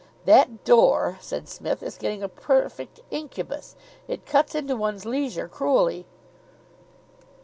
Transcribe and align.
"That 0.25 0.63
door," 0.63 1.19
said 1.21 1.47
Psmith, 1.47 1.83
"is 1.83 1.99
getting 1.99 2.23
a 2.23 2.27
perfect 2.27 3.01
incubus! 3.11 3.75
It 4.07 4.25
cuts 4.25 4.55
into 4.55 4.75
one's 4.75 5.05
leisure 5.05 5.47
cruelly." 5.47 6.07